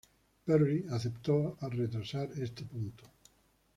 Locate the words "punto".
2.65-3.03